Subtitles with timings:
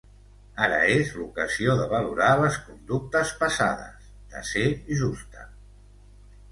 [0.67, 4.69] Ara és l'ocasió de valorar les conductes passades, de ser
[5.05, 5.49] justa.